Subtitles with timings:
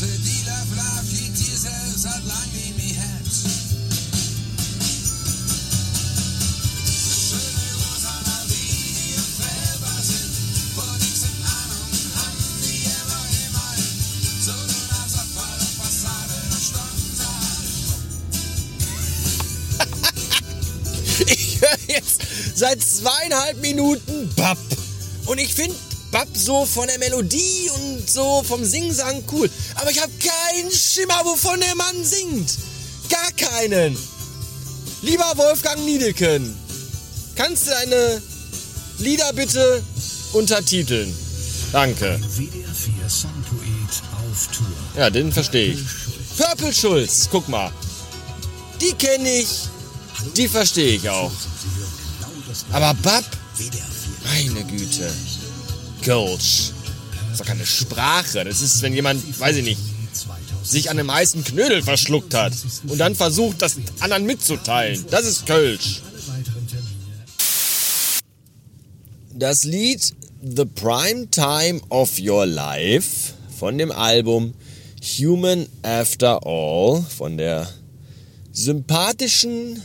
[0.00, 3.20] Så dilaflaflig tisser så langt wie mich hat.
[22.54, 24.58] seit zweieinhalb Minuten Papp.
[25.26, 25.74] Und ich finde
[26.10, 29.48] Bab so von der Melodie und so vom Singsang cool.
[29.76, 32.58] Aber ich habe keinen Schimmer, wovon der Mann singt.
[33.08, 33.96] Gar keinen.
[35.02, 36.54] Lieber Wolfgang Niedecken,
[37.34, 38.22] kannst du deine
[38.98, 39.82] Lieder bitte
[40.32, 41.14] untertiteln?
[41.72, 42.20] Danke.
[42.36, 44.66] WDR 4 Songpoet auf Tour.
[44.96, 45.80] Ja, den verstehe ich.
[46.36, 47.72] Purple Schulz, guck mal.
[48.80, 49.48] Die kenne ich,
[50.36, 51.32] die verstehe ich auch.
[52.72, 53.24] Aber Bab,
[54.24, 55.10] meine Güte.
[56.04, 56.72] Gulch.
[57.12, 58.44] Das ist doch keine Sprache.
[58.44, 59.80] Das ist, wenn jemand, weiß ich nicht,
[60.62, 62.52] sich an einem heißen Knödel verschluckt hat
[62.86, 65.04] und dann versucht, das anderen mitzuteilen.
[65.10, 66.02] Das ist Kölsch.
[69.34, 74.54] Das Lied The Prime Time of Your Life von dem Album
[75.18, 77.68] Human After All von der
[78.52, 79.82] sympathischen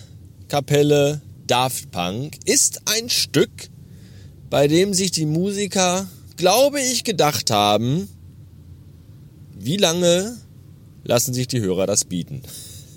[0.48, 3.70] Kapelle Daft Punk ist ein Stück,
[4.50, 6.08] bei dem sich die Musiker,
[6.38, 8.08] glaube ich, gedacht haben,
[9.58, 10.38] wie lange
[11.04, 12.42] lassen sich die Hörer das bieten.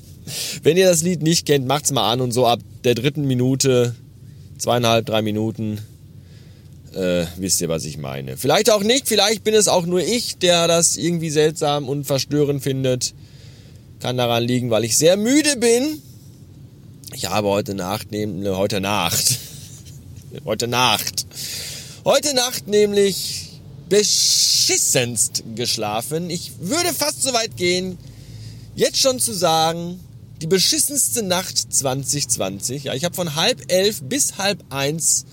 [0.63, 3.95] Wenn ihr das Lied nicht kennt, macht's mal an und so ab der dritten Minute,
[4.59, 5.79] zweieinhalb, drei Minuten,
[6.95, 8.37] äh, wisst ihr, was ich meine.
[8.37, 12.63] Vielleicht auch nicht, vielleicht bin es auch nur ich, der das irgendwie seltsam und verstörend
[12.63, 13.15] findet.
[14.01, 16.03] Kann daran liegen, weil ich sehr müde bin.
[17.14, 19.39] Ich habe heute Nacht, nehm, heute Nacht,
[20.45, 21.17] heute Nacht,
[22.05, 26.31] heute Nacht nämlich beschissenst geschlafen.
[26.31, 27.99] Ich würde fast so weit gehen,
[28.77, 30.01] jetzt schon zu sagen,
[30.41, 32.85] die beschissenste Nacht 2020.
[32.85, 35.25] Ja, ich habe von halb elf bis halb eins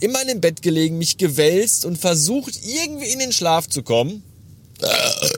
[0.00, 4.22] in meinem Bett gelegen, mich gewälzt und versucht, irgendwie in den Schlaf zu kommen.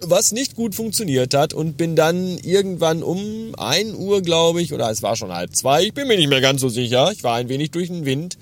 [0.03, 4.91] Was nicht gut funktioniert hat und bin dann irgendwann um 1 Uhr, glaube ich, oder
[4.91, 7.37] es war schon halb zwei, ich bin mir nicht mehr ganz so sicher, ich war
[7.37, 8.37] ein wenig durch den Wind,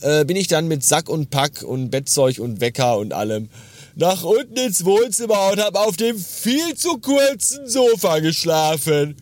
[0.00, 3.48] äh, bin ich dann mit Sack und Pack und Bettzeug und Wecker und allem
[3.96, 9.16] nach unten ins Wohnzimmer und habe auf dem viel zu kurzen Sofa geschlafen.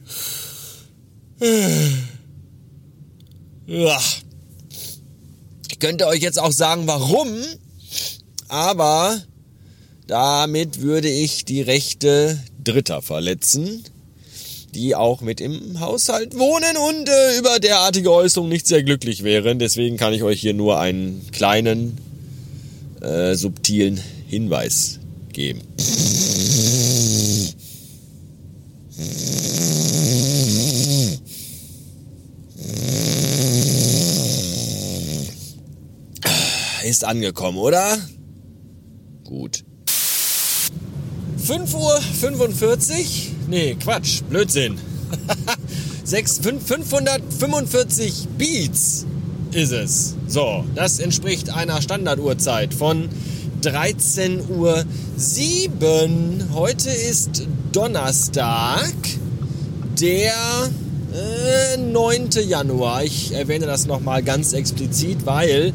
[5.70, 7.28] Ich könnte euch jetzt auch sagen, warum,
[8.48, 9.20] aber
[10.06, 13.84] damit würde ich die Rechte Dritter verletzen,
[14.74, 19.58] die auch mit im Haushalt wohnen und äh, über derartige Äußerungen nicht sehr glücklich wären.
[19.58, 21.98] Deswegen kann ich euch hier nur einen kleinen,
[23.00, 24.98] äh, subtilen Hinweis
[25.32, 25.60] geben.
[36.84, 37.98] Ist angekommen, oder?
[39.24, 39.64] Gut.
[41.38, 43.31] 5 Uhr 45?
[43.52, 44.78] Nee, Quatsch, Blödsinn.
[46.04, 49.04] 6, 5, 545 Beats
[49.52, 50.14] ist es.
[50.26, 53.10] So, das entspricht einer Standarduhrzeit von
[53.60, 54.86] 13 Uhr
[55.18, 56.48] 7.
[56.54, 58.94] Heute ist Donnerstag,
[60.00, 60.32] der
[61.12, 62.30] äh, 9.
[62.48, 63.04] Januar.
[63.04, 65.74] Ich erwähne das nochmal ganz explizit, weil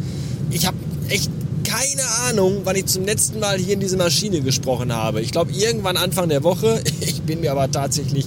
[0.50, 0.78] ich habe
[1.10, 1.30] echt
[1.68, 5.20] keine Ahnung, wann ich zum letzten Mal hier in diese Maschine gesprochen habe.
[5.22, 6.82] Ich glaube irgendwann Anfang der Woche.
[7.02, 8.26] Ich bin mir aber tatsächlich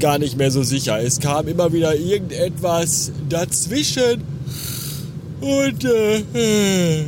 [0.00, 1.00] gar nicht mehr so sicher.
[1.00, 4.24] Es kam immer wieder irgendetwas dazwischen.
[5.40, 7.04] Und äh,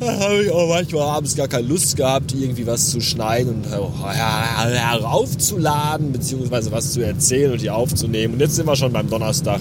[0.00, 3.70] da habe ich auch manchmal abends gar keine Lust gehabt, irgendwie was zu schneiden und
[3.70, 8.34] heraufzuladen, beziehungsweise was zu erzählen und hier aufzunehmen.
[8.34, 9.60] Und jetzt sind wir schon beim Donnerstag.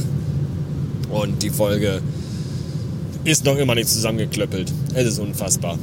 [1.12, 2.02] Und die Folge
[3.28, 4.72] ist noch immer nicht zusammengeklöppelt.
[4.94, 5.78] Es ist unfassbar.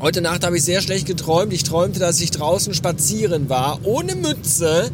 [0.00, 1.52] Heute Nacht habe ich sehr schlecht geträumt.
[1.52, 4.90] Ich träumte, dass ich draußen spazieren war, ohne Mütze,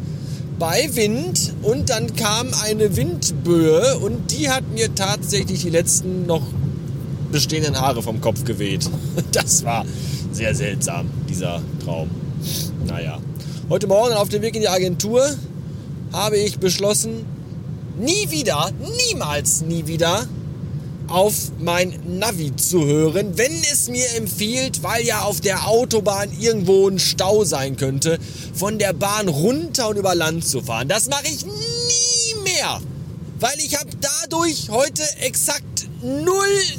[0.59, 6.43] bei Wind und dann kam eine Windböe und die hat mir tatsächlich die letzten noch
[7.31, 8.87] bestehenden Haare vom Kopf geweht.
[9.31, 9.85] Das war
[10.31, 12.11] sehr seltsam, dieser Traum.
[12.85, 13.19] Naja.
[13.69, 15.27] Heute Morgen auf dem Weg in die Agentur
[16.13, 17.25] habe ich beschlossen,
[17.97, 18.69] nie wieder,
[19.07, 20.27] niemals nie wieder
[21.09, 26.87] auf mein Navi zu hören, wenn es mir empfiehlt, weil ja auf der Autobahn irgendwo
[26.87, 28.19] ein Stau sein könnte,
[28.53, 30.87] von der Bahn runter und über Land zu fahren.
[30.87, 32.79] Das mache ich nie mehr,
[33.39, 36.25] weil ich habe dadurch heute exakt 0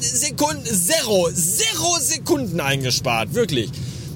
[0.00, 3.70] Sekunden, zero, zero Sekunden eingespart, wirklich.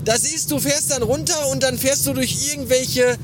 [0.05, 3.19] Das ist, du fährst dann runter und dann fährst du durch irgendwelche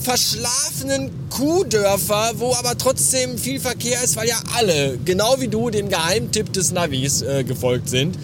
[0.00, 5.88] verschlafenen Kuhdörfer, wo aber trotzdem viel Verkehr ist, weil ja alle, genau wie du, dem
[5.88, 8.18] Geheimtipp des Navis äh, gefolgt sind.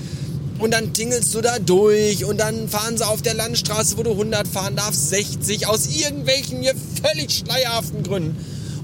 [0.59, 4.13] Und dann tingelst du da durch und dann fahren sie auf der Landstraße, wo du
[4.13, 8.37] 100 fahren darfst, 60, aus irgendwelchen mir völlig schleierhaften Gründen.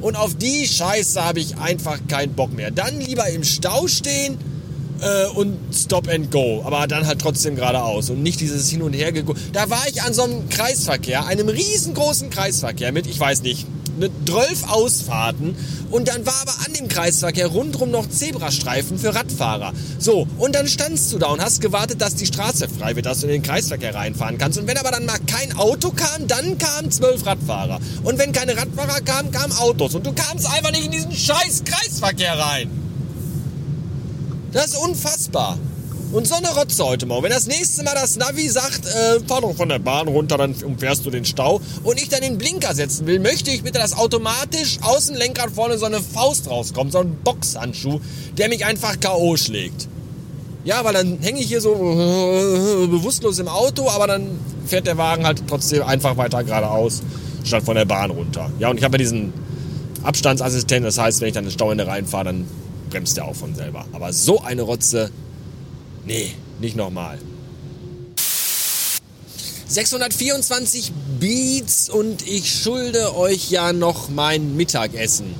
[0.02, 2.70] Und auf die Scheiße habe ich einfach keinen Bock mehr.
[2.70, 4.36] Dann lieber im Stau stehen
[5.02, 6.62] äh, und Stop and Go.
[6.64, 9.12] Aber dann halt trotzdem geradeaus und nicht dieses Hin und Her.
[9.52, 13.66] Da war ich an so einem Kreisverkehr, einem riesengroßen Kreisverkehr mit, ich weiß nicht,
[13.96, 15.54] eine 12 Ausfahrten
[15.90, 19.72] und dann war aber an dem Kreisverkehr rundherum noch Zebrastreifen für Radfahrer.
[19.98, 23.20] So, und dann standst du da und hast gewartet, dass die Straße frei wird, dass
[23.20, 24.58] du in den Kreisverkehr reinfahren kannst.
[24.58, 27.78] Und wenn aber dann mal kein Auto kam, dann kamen zwölf Radfahrer.
[28.02, 29.94] Und wenn keine Radfahrer kamen, kamen Autos.
[29.94, 32.81] Und du kamst einfach nicht in diesen scheiß Kreisverkehr rein.
[34.52, 35.58] Das ist unfassbar.
[36.12, 37.24] Und so eine Rotze heute Morgen.
[37.24, 40.54] Wenn das nächste Mal das Navi sagt, äh, fahr doch von der Bahn runter, dann
[40.62, 43.96] umfährst du den Stau und ich dann den Blinker setzen will, möchte ich bitte, dass
[43.96, 48.00] automatisch aus dem Lenkrad vorne so eine Faust rauskommt, so ein Boxhandschuh,
[48.36, 49.38] der mich einfach K.O.
[49.38, 49.88] schlägt.
[50.64, 54.98] Ja, weil dann hänge ich hier so äh, bewusstlos im Auto, aber dann fährt der
[54.98, 57.02] Wagen halt trotzdem einfach weiter geradeaus,
[57.42, 58.50] statt von der Bahn runter.
[58.58, 59.32] Ja, und ich habe ja diesen
[60.02, 62.46] Abstandsassistent, das heißt, wenn ich dann in den Stauende reinfahre, dann
[62.92, 63.84] bremst der auch von selber.
[63.92, 65.10] Aber so eine Rotze
[66.04, 67.18] Nee, nicht nochmal.
[69.68, 75.34] 624 Beats und ich schulde euch ja noch mein Mittagessen.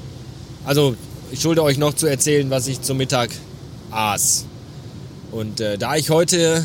[0.64, 0.94] Also,
[1.32, 3.31] ich schulde euch noch zu erzählen, was ich zum Mittag
[3.90, 4.46] aß.
[5.32, 6.64] Und äh, da ich heute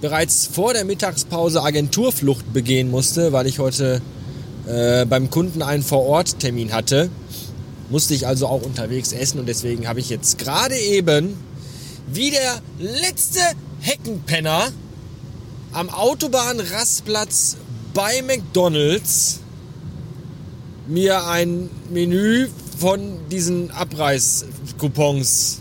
[0.00, 4.02] bereits vor der Mittagspause Agenturflucht begehen musste, weil ich heute
[4.66, 7.08] äh, beim Kunden einen Vororttermin hatte,
[7.90, 11.36] musste ich also auch unterwegs essen und deswegen habe ich jetzt gerade eben
[12.12, 13.40] wie der letzte
[13.80, 14.68] Heckenpenner
[15.72, 17.56] am Autobahnrastplatz
[17.94, 19.40] bei McDonald's
[20.86, 22.48] mir ein Menü
[22.78, 25.60] von diesen Abreißcoupons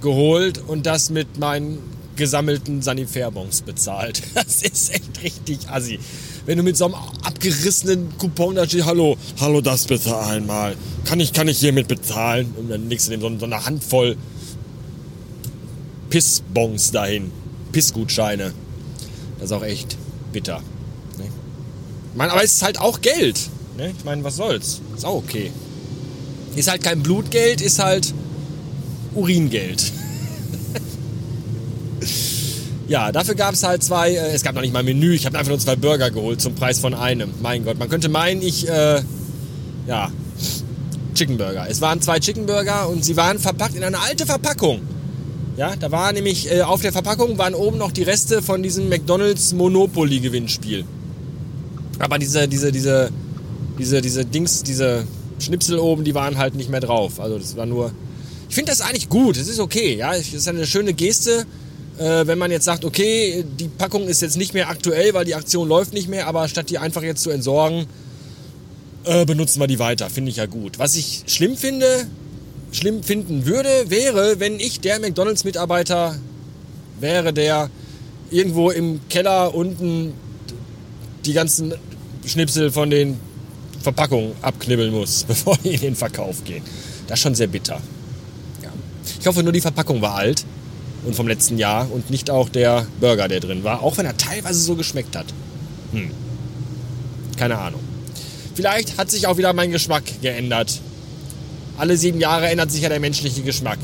[0.00, 1.78] geholt und das mit meinen
[2.16, 4.22] gesammelten Sanifair-Bons bezahlt.
[4.34, 5.98] Das ist echt richtig assi.
[6.44, 10.76] Wenn du mit so einem abgerissenen Coupon da stehst, hallo, hallo, das bitte einmal.
[11.04, 12.52] Kann ich, kann ich hiermit bezahlen?
[12.56, 14.16] Und dann legst du dem so, so eine Handvoll
[16.10, 17.30] Pissbons dahin.
[17.70, 18.52] Pissgutscheine.
[19.38, 19.96] Das ist auch echt
[20.32, 20.58] bitter.
[21.18, 21.24] Ne?
[22.14, 23.38] Meine, aber es ist halt auch Geld.
[23.76, 23.94] Ne?
[23.96, 24.80] Ich meine, was soll's?
[24.96, 25.50] Ist auch okay.
[26.54, 28.12] Ist halt kein Blutgeld, ist halt
[29.14, 29.92] Uringeld.
[32.92, 35.38] Ja, dafür gab es halt zwei, äh, es gab noch nicht mal Menü, ich habe
[35.38, 37.30] einfach nur zwei Burger geholt zum Preis von einem.
[37.40, 39.00] Mein Gott, man könnte meinen, ich, äh,
[39.86, 40.10] ja,
[41.14, 41.66] Chicken Burger.
[41.70, 44.82] Es waren zwei Chicken Burger und sie waren verpackt in eine alte Verpackung.
[45.56, 48.90] Ja, da war nämlich äh, auf der Verpackung waren oben noch die Reste von diesem
[48.90, 50.84] McDonald's Monopoly Gewinnspiel.
[51.98, 53.10] Aber diese, diese, diese,
[53.78, 55.04] diese, diese Dings, diese
[55.38, 57.20] Schnipsel oben, die waren halt nicht mehr drauf.
[57.20, 57.90] Also das war nur.
[58.50, 59.38] Ich finde das eigentlich gut.
[59.38, 59.96] Es ist okay.
[59.96, 61.46] Ja, es ist eine schöne Geste,
[61.98, 65.34] äh, wenn man jetzt sagt, okay, die Packung ist jetzt nicht mehr aktuell, weil die
[65.34, 67.86] Aktion läuft nicht mehr, aber statt die einfach jetzt zu entsorgen,
[69.04, 70.08] äh, benutzen wir die weiter.
[70.10, 70.78] Finde ich ja gut.
[70.78, 72.06] Was ich schlimm finde,
[72.70, 76.16] schlimm finden würde, wäre, wenn ich der McDonalds-Mitarbeiter
[77.00, 77.68] wäre, der
[78.30, 80.14] irgendwo im Keller unten
[81.26, 81.74] die ganzen
[82.24, 83.18] Schnipsel von den
[83.82, 86.62] Verpackungen abknibbeln muss, bevor die in den Verkauf gehen.
[87.06, 87.80] Das ist schon sehr bitter.
[88.62, 88.72] Ja.
[89.20, 90.44] Ich hoffe nur, die Verpackung war alt
[91.04, 94.16] und vom letzten Jahr und nicht auch der Burger, der drin war, auch wenn er
[94.16, 95.26] teilweise so geschmeckt hat.
[95.92, 96.10] Hm.
[97.36, 97.80] Keine Ahnung.
[98.54, 100.80] Vielleicht hat sich auch wieder mein Geschmack geändert
[101.78, 103.78] alle sieben Jahre ändert sich ja der menschliche Geschmack.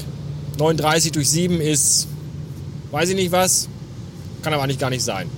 [0.58, 2.06] 39 durch 7 ist,
[2.90, 3.68] weiß ich nicht was,
[4.42, 5.28] kann aber eigentlich gar nicht sein.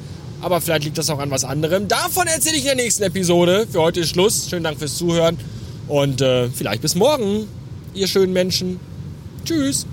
[0.41, 1.89] Aber vielleicht liegt das auch an was anderem.
[1.89, 3.67] Davon erzähle ich in der nächsten Episode.
[3.71, 4.49] Für heute ist Schluss.
[4.49, 5.39] Schönen Dank fürs Zuhören
[5.87, 7.47] und äh, vielleicht bis morgen,
[7.95, 8.81] ihr schönen Menschen.
[9.45, 9.87] Tschüss.